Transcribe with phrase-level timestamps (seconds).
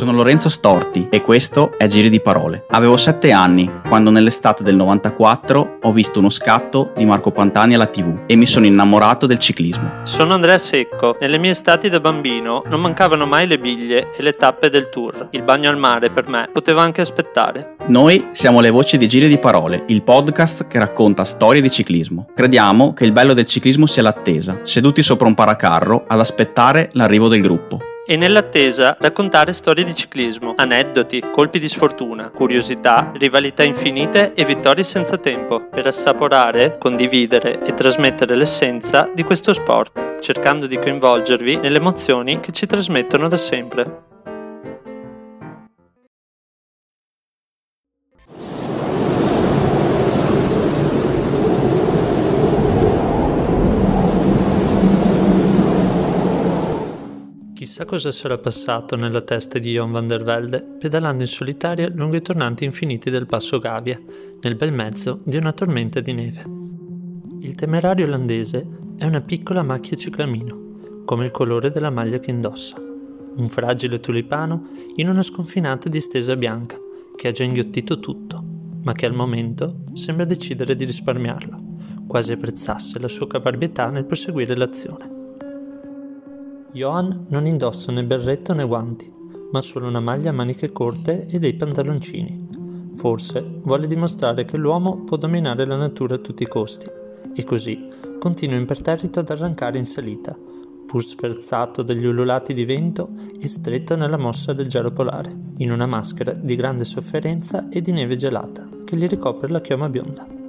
[0.00, 2.64] sono Lorenzo Storti e questo è Giri di Parole.
[2.70, 7.88] Avevo sette anni quando nell'estate del 94 ho visto uno scatto di Marco Pantani alla
[7.88, 10.02] tv e mi sono innamorato del ciclismo.
[10.04, 11.16] Sono Andrea Secco.
[11.18, 15.26] Nelle mie estati da bambino non mancavano mai le biglie e le tappe del tour.
[15.32, 17.74] Il bagno al mare per me poteva anche aspettare.
[17.88, 22.28] Noi siamo le voci di Giri di Parole, il podcast che racconta storie di ciclismo.
[22.32, 27.26] Crediamo che il bello del ciclismo sia l'attesa, seduti sopra un paracarro ad aspettare l'arrivo
[27.26, 27.80] del gruppo
[28.10, 34.84] e nell'attesa raccontare storie di ciclismo, aneddoti, colpi di sfortuna, curiosità, rivalità infinite e vittorie
[34.84, 41.78] senza tempo, per assaporare, condividere e trasmettere l'essenza di questo sport, cercando di coinvolgervi nelle
[41.78, 44.09] emozioni che ci trasmettono da sempre.
[57.70, 62.16] Chissà cosa sarà passato nella testa di Jon van der Velde pedalando in solitaria lungo
[62.16, 63.96] i tornanti infiniti del passo Gavia,
[64.40, 66.42] nel bel mezzo di una tormenta di neve.
[67.42, 68.66] Il temerario olandese
[68.98, 72.76] è una piccola macchia ciclamino, come il colore della maglia che indossa,
[73.36, 76.76] un fragile tulipano in una sconfinata distesa bianca
[77.14, 78.44] che ha già inghiottito tutto,
[78.82, 81.76] ma che al momento sembra decidere di risparmiarlo,
[82.08, 85.18] quasi apprezzasse la sua caparbietà nel proseguire l'azione.
[86.72, 89.10] Johan non indossa né berretto né guanti,
[89.50, 92.48] ma solo una maglia a maniche corte e dei pantaloncini.
[92.92, 96.86] Forse vuole dimostrare che l'uomo può dominare la natura a tutti i costi,
[97.34, 100.36] e così continua imperterrito ad arrancare in salita,
[100.86, 103.08] pur sferzato dagli ululati di vento
[103.40, 107.92] e stretto nella mossa del gelo polare, in una maschera di grande sofferenza e di
[107.92, 110.39] neve gelata che gli ricopre la chioma bionda.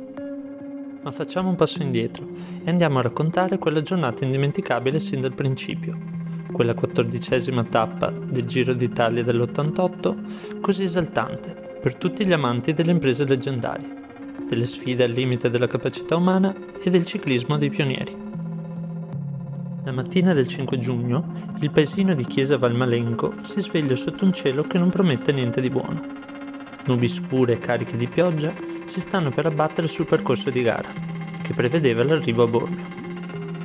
[1.03, 2.29] Ma facciamo un passo indietro
[2.63, 5.97] e andiamo a raccontare quella giornata indimenticabile sin dal principio,
[6.51, 13.25] quella quattordicesima tappa del Giro d'Italia dell'88 così esaltante per tutti gli amanti delle imprese
[13.25, 13.87] leggendarie,
[14.47, 18.29] delle sfide al limite della capacità umana e del ciclismo dei pionieri.
[19.83, 24.61] La mattina del 5 giugno il paesino di Chiesa Valmalenco si sveglia sotto un cielo
[24.63, 26.20] che non promette niente di buono.
[26.85, 28.51] Nubi scure e cariche di pioggia
[28.83, 30.89] si stanno per abbattere sul percorso di gara,
[31.41, 32.99] che prevedeva l'arrivo a Bormio.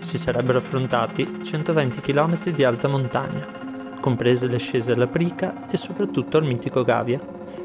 [0.01, 6.37] Si sarebbero affrontati 120 km di alta montagna, comprese le scese alla Prica e soprattutto
[6.37, 7.21] al mitico Gavia,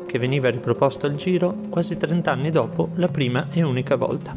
[0.05, 4.33] che veniva riproposto al Giro quasi 30 anni dopo la prima e unica volta.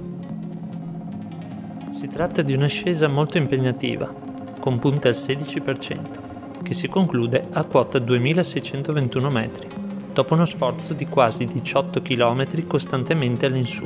[1.89, 4.13] Si tratta di un'ascesa molto impegnativa,
[4.59, 9.83] con punte al 16%, che si conclude a quota 2621 metri
[10.15, 13.85] dopo uno sforzo di quasi 18 km costantemente all'insù,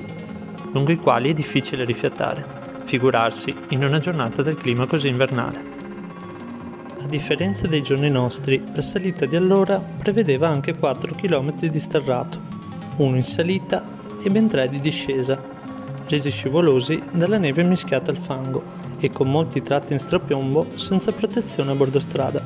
[0.73, 5.77] lungo i quali è difficile rifiatare, figurarsi in una giornata del clima così invernale.
[7.01, 12.39] A differenza dei giorni nostri, la salita di allora prevedeva anche 4 km di sterrato,
[12.97, 13.83] uno in salita
[14.23, 15.43] e ben 3 di discesa,
[16.09, 18.63] resi scivolosi dalla neve mischiata al fango
[18.99, 22.43] e con molti tratti in strapiombo senza protezione a bordo strada.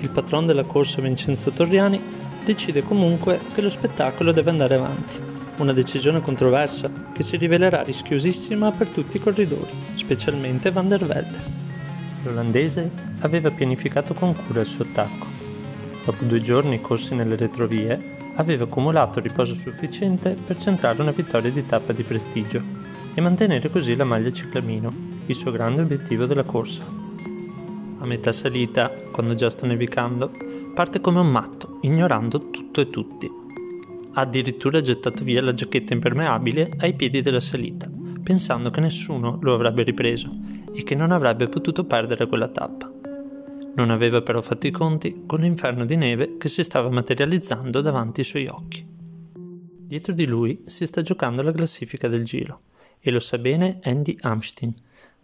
[0.00, 2.15] Il patron della corsa Vincenzo Torriani
[2.46, 5.18] decide comunque che lo spettacolo deve andare avanti.
[5.56, 11.42] Una decisione controversa che si rivelerà rischiosissima per tutti i corridori, specialmente Van der Velde.
[12.22, 12.88] L'olandese
[13.20, 15.26] aveva pianificato con cura il suo attacco.
[16.04, 21.66] Dopo due giorni corsi nelle retrovie, aveva accumulato riposo sufficiente per centrare una vittoria di
[21.66, 22.62] tappa di prestigio
[23.12, 24.92] e mantenere così la maglia ciclamino,
[25.26, 26.84] il suo grande obiettivo della corsa.
[27.98, 30.30] A metà salita, quando già sta nevicando,
[30.76, 33.26] parte come un matto, ignorando tutto e tutti.
[34.12, 37.88] Ha addirittura gettato via la giacchetta impermeabile ai piedi della salita,
[38.22, 40.30] pensando che nessuno lo avrebbe ripreso
[40.74, 42.92] e che non avrebbe potuto perdere quella tappa.
[43.74, 48.20] Non aveva però fatto i conti con l'inferno di neve che si stava materializzando davanti
[48.20, 48.86] ai suoi occhi.
[49.32, 52.58] Dietro di lui si sta giocando la classifica del giro
[53.00, 54.74] e lo sa bene Andy Amstein,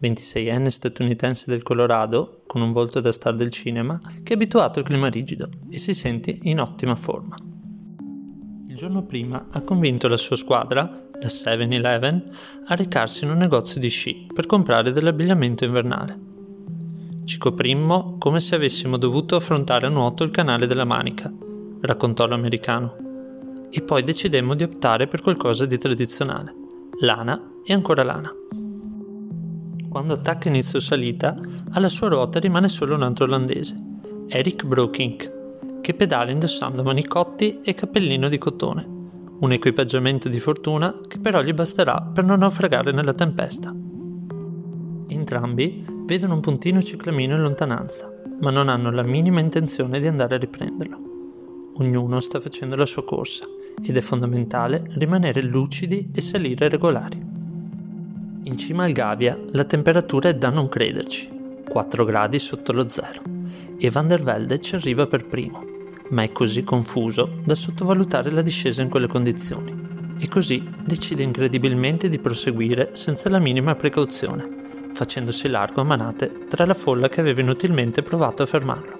[0.02, 4.84] 26enne statunitense del Colorado, con un volto da star del cinema, che è abituato al
[4.84, 7.36] clima rigido e si sente in ottima forma.
[8.66, 10.80] Il giorno prima ha convinto la sua squadra,
[11.12, 12.24] la 7-Eleven,
[12.66, 16.16] a recarsi in un negozio di sci per comprare dell'abbigliamento invernale.
[17.24, 21.32] Ci coprimmo come se avessimo dovuto affrontare a nuoto il canale della Manica,
[21.82, 22.96] raccontò l'americano.
[23.70, 26.54] E poi decidemmo di optare per qualcosa di tradizionale,
[27.00, 28.34] lana e ancora lana.
[29.92, 31.36] Quando attacca inizio salita,
[31.72, 33.76] alla sua ruota rimane solo un altro olandese,
[34.26, 38.88] Eric Brokink, che pedala indossando manicotti e cappellino di cotone,
[39.40, 43.70] un equipaggiamento di fortuna che però gli basterà per non naufragare nella tempesta.
[45.08, 48.10] Entrambi vedono un puntino ciclamino in lontananza,
[48.40, 50.98] ma non hanno la minima intenzione di andare a riprenderlo.
[51.74, 53.44] Ognuno sta facendo la sua corsa
[53.84, 57.31] ed è fondamentale rimanere lucidi e salire regolari.
[58.52, 61.30] In cima al Gavia la temperatura è da non crederci,
[61.66, 63.22] 4 gradi sotto lo zero,
[63.78, 65.64] e Van der Velde ci arriva per primo,
[66.10, 72.10] ma è così confuso da sottovalutare la discesa in quelle condizioni, e così decide incredibilmente
[72.10, 77.40] di proseguire senza la minima precauzione facendosi largo a manate tra la folla che aveva
[77.40, 78.98] inutilmente provato a fermarlo.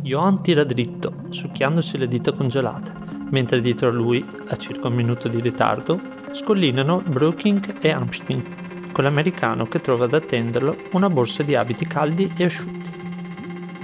[0.00, 2.92] Johan tira dritto, succhiandosi le dita congelate,
[3.30, 9.04] mentre dietro a lui, a circa un minuto di ritardo, scollinano Brookink e Amstein, con
[9.04, 12.90] l'americano che trova ad attenderlo una borsa di abiti caldi e asciutti.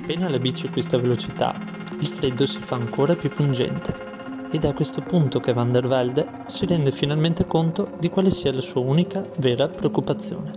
[0.02, 1.54] Appena la bici acquista velocità,
[1.98, 4.10] il freddo si fa ancora più pungente
[4.50, 8.30] ed è a questo punto che Van der Velde si rende finalmente conto di quale
[8.30, 10.52] sia la sua unica vera preoccupazione,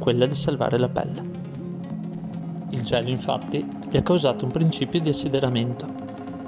[0.00, 1.22] quella di salvare la pelle.
[2.70, 5.86] Il gelo infatti gli ha causato un principio di assideramento.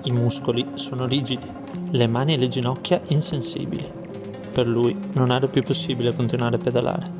[0.02, 1.46] I muscoli sono rigidi,
[1.90, 3.97] le mani e le ginocchia insensibili.
[4.58, 7.12] Per lui non era più possibile continuare a pedalare.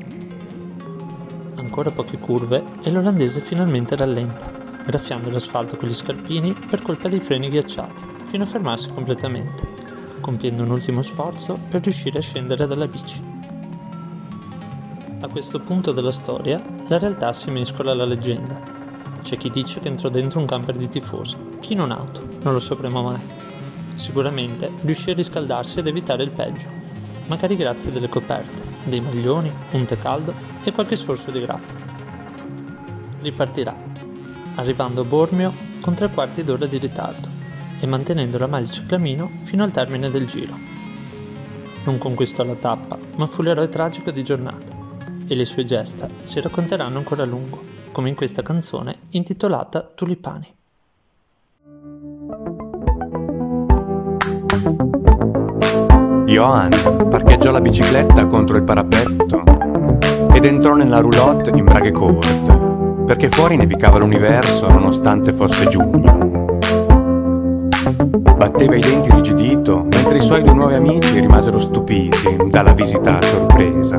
[1.55, 4.51] Ancora poche curve e l'olandese finalmente rallenta,
[4.85, 9.65] graffiando l'asfalto con gli scarpini per colpa dei freni ghiacciati fino a fermarsi completamente,
[10.19, 13.23] compiendo un ultimo sforzo per riuscire a scendere dalla bici.
[15.21, 18.61] A questo punto della storia, la realtà si mescola alla leggenda.
[19.21, 22.59] C'è chi dice che entrò dentro un camper di tifosi, chi in un'auto, non lo
[22.59, 23.21] sapremo mai.
[23.95, 26.78] Sicuramente riuscì a riscaldarsi ed evitare il peggio,
[27.29, 30.33] magari grazie delle coperte, dei maglioni, un tè caldo
[30.63, 31.73] e qualche sorso di grappa.
[33.21, 33.75] Ripartirà,
[34.55, 37.27] arrivando a Bormio con tre quarti d'ora di ritardo
[37.79, 40.57] e mantenendo la maglia ciclamino fino al termine del giro.
[41.85, 44.77] Non conquistò la tappa, ma fu l'eroe tragico di giornata
[45.27, 50.53] e le sue gesta si racconteranno ancora a lungo, come in questa canzone intitolata Tulipani.
[56.29, 56.69] Johan
[57.09, 59.41] parcheggiò la bicicletta contro il parapetto
[60.31, 62.55] ed entrò nella roulotte in braghe corte,
[63.07, 66.57] perché fuori nevicava l'universo nonostante fosse giugno.
[68.37, 73.21] Batteva i denti rigidito, mentre i suoi due nuovi amici rimasero stupiti dalla visita a
[73.23, 73.97] sorpresa.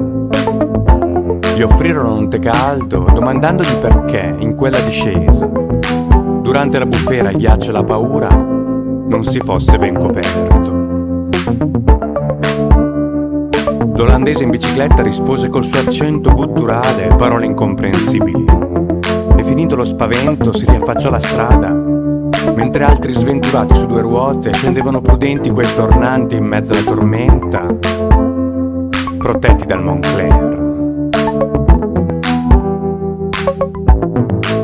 [1.57, 7.71] Gli offrirono un tè caldo, domandandogli perché, in quella discesa, durante la bufera, il ghiaccio
[7.71, 10.79] e la paura, non si fosse ben coperto.
[14.01, 18.47] L'olandese in bicicletta rispose col suo accento gutturale parole incomprensibili.
[19.37, 21.69] E finito lo spavento si riaffacciò alla strada
[22.55, 27.67] mentre altri sventurati su due ruote scendevano prudenti quei tornanti in mezzo alla tormenta,
[29.19, 30.59] protetti dal Montclair.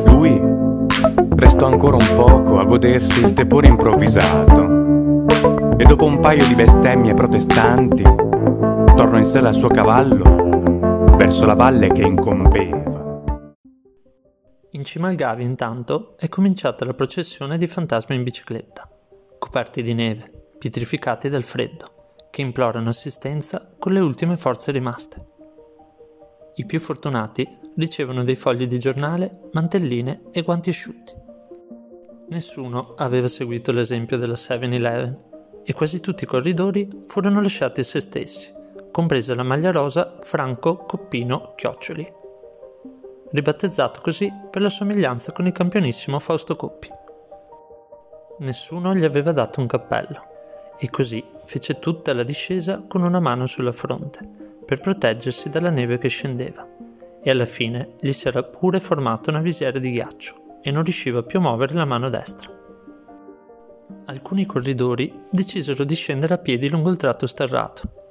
[0.05, 0.41] Lui
[1.35, 5.25] restò ancora un poco a godersi il tepore improvvisato
[5.77, 8.26] e dopo un paio di bestemmie protestanti
[8.97, 10.23] tornò in sella al suo cavallo
[11.17, 13.53] verso la valle che incombeva.
[14.71, 18.89] In cima al Gavi, intanto, è cominciata la processione di fantasmi in bicicletta,
[19.37, 25.27] coperti di neve, pietrificati dal freddo, che implorano assistenza con le ultime forze rimaste.
[26.55, 31.13] I più fortunati ricevono dei fogli di giornale, mantelline e guanti asciutti.
[32.29, 35.25] Nessuno aveva seguito l'esempio della 7-Eleven
[35.63, 38.55] e quasi tutti i corridori furono lasciati a se stessi,
[38.97, 42.13] compresa la maglia rosa Franco Coppino Chioccioli
[43.29, 46.89] ribattezzato così per la somiglianza con il campionissimo Fausto Coppi.
[48.39, 50.19] Nessuno gli aveva dato un cappello
[50.79, 54.27] e così fece tutta la discesa con una mano sulla fronte
[54.65, 56.67] per proteggersi dalla neve che scendeva
[57.21, 61.21] e alla fine gli si era pure formata una visiera di ghiaccio e non riusciva
[61.21, 62.49] più a muovere la mano destra.
[64.05, 68.05] Alcuni corridori decisero di scendere a piedi lungo il tratto sterrato,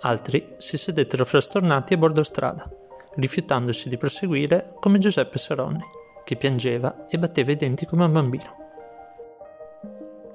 [0.00, 2.70] altri si sedettero frastornati a bordo strada
[3.18, 5.84] rifiutandosi di proseguire come Giuseppe Saronni,
[6.24, 8.56] che piangeva e batteva i denti come un bambino.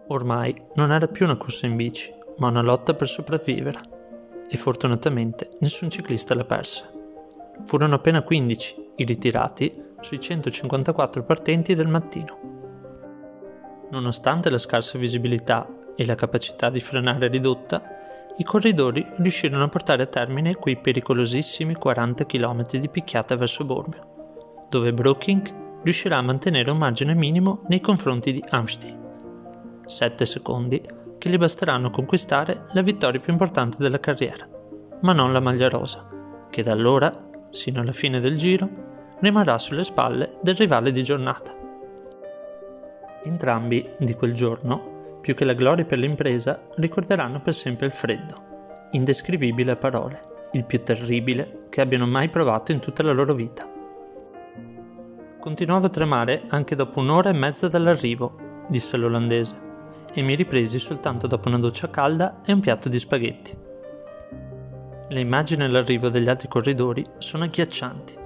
[0.08, 3.80] Ormai non era più una corsa in bici, ma una lotta per sopravvivere,
[4.50, 7.02] e fortunatamente nessun ciclista la perse.
[7.64, 12.52] Furono appena 15 i ritirati sui 154 partenti del mattino.
[13.92, 17.82] Nonostante la scarsa visibilità e la capacità di frenare ridotta,
[18.38, 24.66] i corridori riuscirono a portare a termine quei pericolosissimi 40 km di picchiata verso Bormio,
[24.70, 29.02] dove Brookink riuscirà a mantenere un margine minimo nei confronti di Amstein.
[29.86, 30.82] 7 secondi
[31.20, 34.48] che gli basteranno a conquistare la vittoria più importante della carriera,
[35.02, 36.10] ma non la maglia rosa,
[36.50, 37.16] che da allora,
[37.52, 38.68] sino alla fine del giro,
[39.20, 41.52] rimarrà sulle spalle del rivale di giornata.
[43.24, 44.93] Entrambi, di quel giorno,
[45.24, 50.66] più che la gloria per l'impresa, ricorderanno per sempre il freddo, indescrivibile a parole, il
[50.66, 53.66] più terribile che abbiano mai provato in tutta la loro vita.
[55.40, 59.72] Continuavo a tremare anche dopo un'ora e mezza dall'arrivo, disse l'olandese,
[60.14, 63.58] e mi ripresi soltanto dopo una doccia calda e un piatto di spaghetti.
[65.08, 68.18] Le immagini all'arrivo degli altri corridori sono agghiaccianti,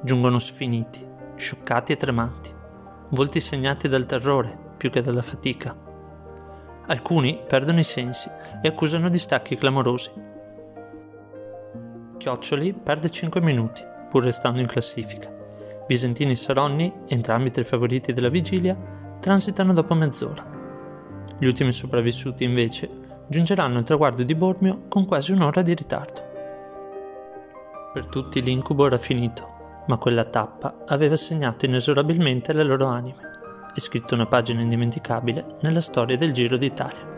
[0.00, 2.54] giungono sfiniti, scioccati e tremanti
[3.10, 5.85] volti segnati dal terrore più che dalla fatica.
[6.86, 8.30] Alcuni perdono i sensi
[8.62, 10.10] e accusano distacchi clamorosi.
[12.16, 15.32] Chioccioli perde 5 minuti, pur restando in classifica.
[15.86, 18.76] Visentini e Saronni, entrambi tra i favoriti della vigilia,
[19.20, 20.54] transitano dopo mezz'ora.
[21.38, 22.88] Gli ultimi sopravvissuti, invece,
[23.28, 26.34] giungeranno al traguardo di Bormio con quasi un'ora di ritardo.
[27.92, 29.54] Per tutti l'incubo era finito
[29.86, 33.30] ma quella tappa aveva segnato inesorabilmente le loro anime
[33.76, 37.14] e scritto una pagina indimenticabile nella storia del Giro d'Italia.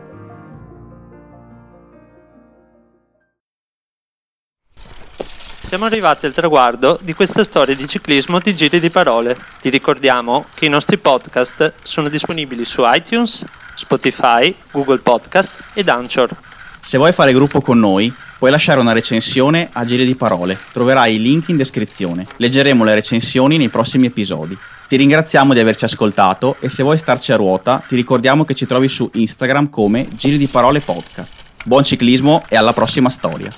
[5.60, 9.36] Siamo arrivati al traguardo di questa storia di ciclismo di giri di parole.
[9.60, 16.34] Ti ricordiamo che i nostri podcast sono disponibili su iTunes, Spotify, Google Podcast ed Anchor.
[16.80, 20.58] Se vuoi fare gruppo con noi, puoi lasciare una recensione a Giri di Parole.
[20.72, 22.26] Troverai i link in descrizione.
[22.36, 24.56] Leggeremo le recensioni nei prossimi episodi.
[24.88, 28.64] Ti ringraziamo di averci ascoltato e se vuoi starci a ruota, ti ricordiamo che ci
[28.64, 31.34] trovi su Instagram come Giri di Parole Podcast.
[31.62, 33.52] Buon ciclismo e alla prossima storia.